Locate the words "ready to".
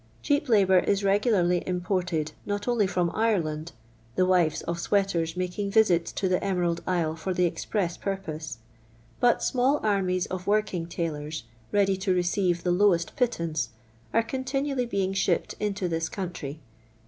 11.71-12.15